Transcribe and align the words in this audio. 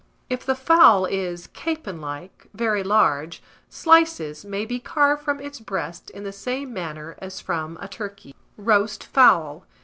If 0.31 0.43
the 0.47 0.55
fowl 0.55 1.05
is, 1.05 1.45
capon 1.45 2.01
like, 2.01 2.47
very 2.55 2.81
large, 2.81 3.43
slices 3.69 4.43
maybe 4.43 4.79
carved 4.79 5.21
from 5.21 5.39
its 5.39 5.59
breast 5.59 6.09
in 6.09 6.23
the 6.23 6.31
same 6.33 6.73
manner 6.73 7.13
as 7.19 7.39
from 7.39 7.77
a 7.79 7.87
turkey's. 7.87 8.33
ROAST 8.57 9.03
FOWL. 9.03 9.63